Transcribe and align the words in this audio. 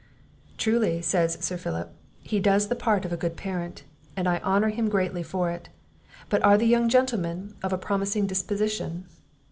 "Truly," 0.57 0.99
says 1.03 1.37
Sir 1.45 1.57
Philip, 1.57 1.93
"he 2.23 2.39
does 2.39 2.69
the 2.69 2.75
part 2.75 3.05
of 3.05 3.13
a 3.13 3.15
good 3.17 3.37
parent, 3.37 3.83
and 4.15 4.27
I 4.27 4.39
honour 4.39 4.69
him 4.69 4.89
greatly 4.89 5.21
for 5.21 5.51
it; 5.51 5.69
but 6.27 6.43
are 6.43 6.57
the 6.57 6.65
young 6.65 6.89
gentlemen 6.89 7.53
of 7.61 7.71
a 7.71 7.77
promising 7.77 8.25
disposition?" 8.25 9.05